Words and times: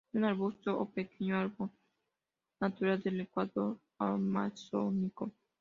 Es 0.09 0.15
un 0.15 0.23
arbusto 0.25 0.79
o 0.79 0.89
pequeño 0.89 1.35
árbol 1.37 1.69
natural 2.59 3.03
del 3.03 3.21
Ecuador 3.21 3.77
amazónico. 3.99 5.31